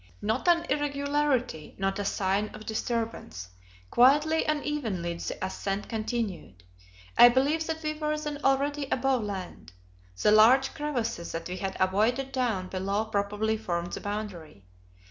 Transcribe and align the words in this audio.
Not 0.23 0.47
an 0.47 0.65
irregularity, 0.67 1.75
not 1.77 1.99
a 1.99 2.05
sign 2.05 2.47
of 2.55 2.65
disturbance; 2.65 3.49
quietly 3.91 4.43
and 4.47 4.65
evenly 4.65 5.13
the 5.13 5.37
ascent 5.45 5.89
continued. 5.89 6.63
I 7.19 7.29
believe 7.29 7.67
that 7.67 7.83
we 7.83 7.93
were 7.93 8.17
then 8.17 8.39
already 8.43 8.87
above 8.89 9.21
land; 9.23 9.73
the 10.19 10.31
large 10.31 10.73
crevasses 10.73 11.33
that 11.33 11.47
we 11.47 11.57
had 11.57 11.77
avoided 11.79 12.31
down 12.31 12.69
below 12.69 13.05
probably 13.05 13.57
formed 13.57 13.93
the 13.93 14.01
boundary. 14.01 14.65